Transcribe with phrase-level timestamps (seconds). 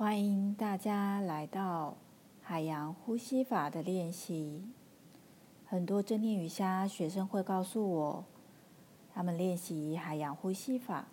[0.00, 1.94] 欢迎大家来到
[2.40, 4.64] 海洋呼吸法的练习。
[5.66, 8.24] 很多正念瑜伽学生会告诉我，
[9.12, 11.08] 他们练习海洋呼吸法，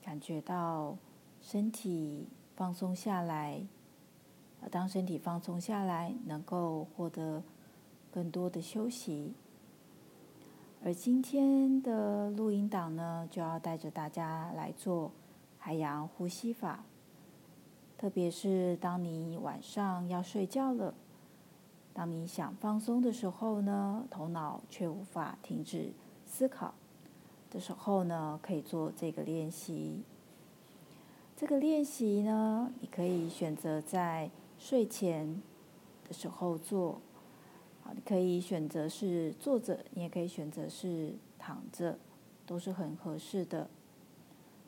[0.00, 0.96] 感觉到
[1.42, 3.60] 身体放松下来。
[4.70, 7.42] 当身体放松下来，能够获得
[8.12, 9.34] 更多的休息。
[10.84, 15.10] 而今天的录音档呢，就要带着大家来做
[15.58, 16.84] 海洋呼吸法。
[18.04, 20.92] 特别是当你晚上要睡觉了，
[21.94, 25.90] 当你想放松的时候呢，头脑却无法停止
[26.26, 26.74] 思考
[27.50, 30.02] 的时候呢，可以做这个练习。
[31.34, 35.40] 这个练习呢，你可以选择在睡前
[36.06, 37.00] 的时候做，
[37.84, 41.98] 啊，你可以选择是坐着，你也可以选择是躺着，
[42.44, 43.66] 都是很合适的。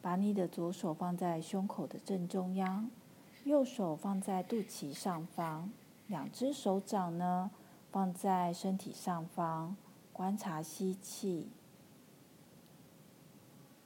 [0.01, 2.89] 把你的左手放在胸口的正中央。
[3.47, 5.71] 右手放在肚脐上方，
[6.09, 7.49] 两只手掌呢
[7.93, 9.77] 放在身体上方，
[10.13, 11.49] 观察吸气，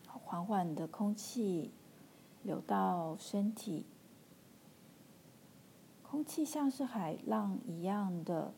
[0.07, 1.73] 缓缓的空气
[2.43, 3.85] 流到身体，
[6.03, 8.55] 空气像是海浪一样的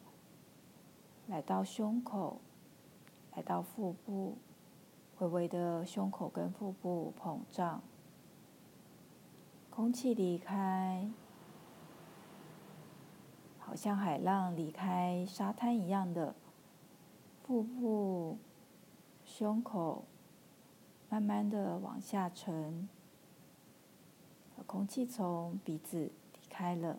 [1.26, 2.40] 来到胸口，
[3.34, 4.38] 来到腹部，
[5.18, 7.82] 微微的胸口跟腹部膨胀。
[9.74, 11.08] 空气离开，
[13.58, 16.34] 好像海浪离开沙滩一样的
[17.42, 18.36] 腹部、
[19.24, 20.04] 胸口，
[21.08, 22.86] 慢慢的往下沉。
[24.66, 26.98] 空气从鼻子离开了，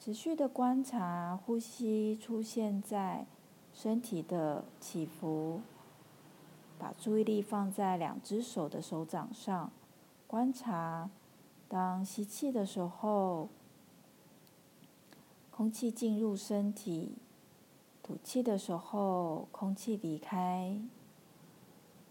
[0.00, 3.24] 持续的观察呼吸出现在
[3.72, 5.60] 身体的起伏，
[6.76, 9.70] 把注意力放在两只手的手掌上。
[10.32, 11.10] 观察，
[11.68, 13.50] 当吸气的时候，
[15.50, 17.10] 空气进入身体；
[18.02, 20.80] 吐气的时候，空气离开，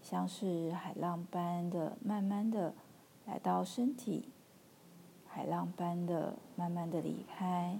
[0.03, 2.75] 像是海浪般的慢慢的
[3.25, 4.29] 来到身体，
[5.27, 7.75] 海浪般的慢慢的离开。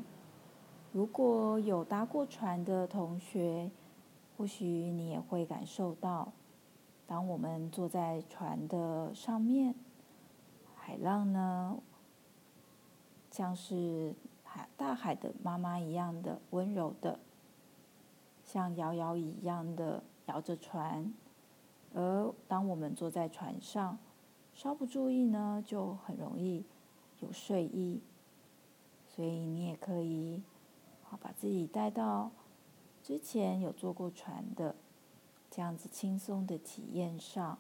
[0.92, 3.70] 如果有搭过船的同学，
[4.36, 6.32] 或许你也会感受到，
[7.06, 9.76] 当我们坐在船的上面。
[10.92, 11.82] 海浪呢，
[13.32, 14.14] 像是
[14.44, 17.18] 海大海的妈妈一样的温柔的，
[18.44, 21.14] 像摇摇椅一样的摇着船。
[21.94, 24.00] 而当我们坐在船上，
[24.54, 26.66] 稍不注意呢，就很容易
[27.22, 28.02] 有睡意。
[29.08, 30.44] 所以你也可以
[31.04, 32.32] 好把自己带到
[33.02, 34.76] 之前有坐过船的
[35.50, 37.58] 这样子轻松的体验上。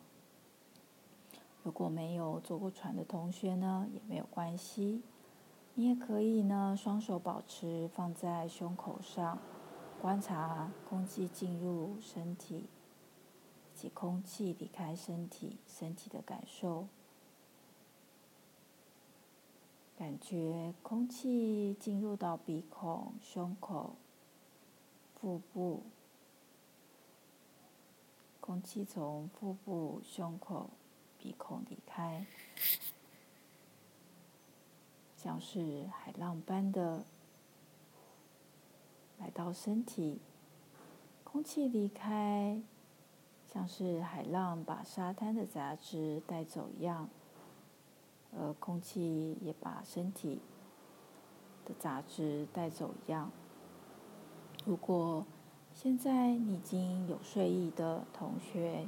[1.64, 5.04] 如果没有坐过船的同学呢，也没有关系，
[5.76, 9.38] 你也可以呢，双手保持放在胸口上，
[10.02, 12.66] 观察空气进入身体，
[13.76, 16.88] 及空气离开身体，身体的感受，
[19.96, 23.94] 感觉空气进入到鼻孔、胸口、
[25.14, 25.84] 腹部，
[28.40, 30.72] 空气从腹部、胸口。
[35.16, 37.06] 像是海浪般的
[39.20, 40.18] 来到身体；
[41.24, 42.60] 空气离开，
[43.46, 47.08] 像是海浪把沙滩的杂质带走一样，
[48.36, 50.42] 而空气也把身体
[51.66, 53.32] 的杂质带走一样。
[54.66, 55.26] 如果
[55.74, 58.88] 现在你已经有睡意的同学，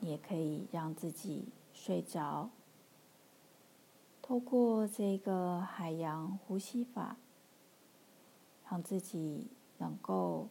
[0.00, 2.48] 你也可以让自己睡着，
[4.22, 7.16] 透过这个海洋呼吸法，
[8.70, 10.48] 让自己能够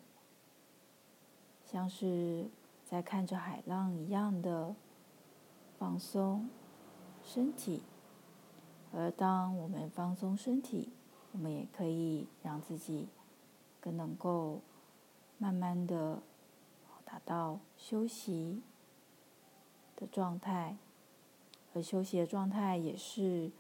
[1.65, 2.49] 像是
[2.85, 4.75] 在看着海浪一样的
[5.79, 6.47] 放松
[7.23, 7.81] 身体。
[8.93, 10.91] 而当我们放松身体，
[11.31, 13.07] 我们也可以让自己
[13.81, 14.61] 更能够
[15.39, 16.21] 慢慢的
[17.03, 18.61] 达到休息
[19.95, 20.77] 的状态，
[21.73, 23.51] 而休息的状态也是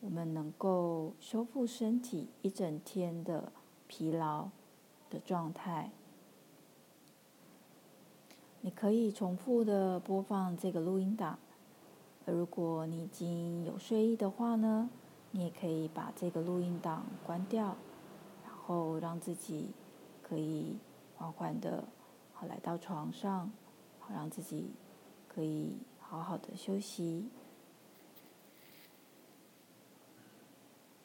[0.00, 3.52] 我们能够修复身体一整天的
[3.86, 4.50] 疲劳
[5.10, 5.90] 的状态。
[8.60, 11.38] 你可以重复的播放这个录音档，
[12.26, 14.90] 而如果你已经有睡意的话呢，
[15.30, 17.76] 你也可以把这个录音档关掉，
[18.44, 19.70] 然后让自己
[20.22, 20.76] 可以
[21.16, 21.84] 缓缓的
[22.48, 23.50] 来到床上，
[23.98, 24.70] 好让自己。
[25.28, 27.28] 可以好好的休息。